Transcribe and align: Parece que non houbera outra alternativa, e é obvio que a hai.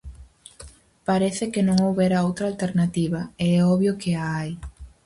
Parece 1.09 1.43
que 1.53 1.65
non 1.67 1.77
houbera 1.85 2.25
outra 2.27 2.45
alternativa, 2.51 3.21
e 3.45 3.47
é 3.59 3.61
obvio 3.73 3.97
que 4.01 4.11
a 4.15 4.25
hai. 4.33 4.49